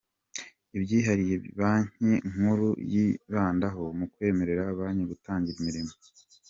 Ibyihariye 0.77 1.35
banki 1.59 2.09
nkuru 2.31 2.67
yibandaho 2.91 3.83
mu 3.97 4.05
kwemerera 4.13 4.63
banki 4.79 5.03
gutangira 5.11 5.57
imirimo 5.59 5.93